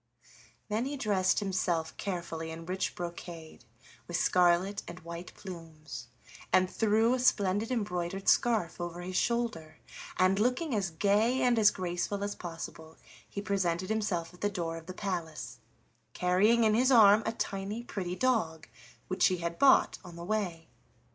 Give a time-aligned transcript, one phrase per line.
[0.67, 3.65] Then he dressed himself carefully in rich brocade,
[4.07, 6.07] with scarlet and white plumes,
[6.51, 9.77] and threw a splendid embroidered scarf over his shoulder,
[10.17, 12.97] and, looking as gay and as graceful as possible,
[13.29, 15.59] he presented himself at the door of the palace,
[16.15, 18.67] carrying in his arm a tiny pretty dog
[19.07, 20.67] which he had bought on the way.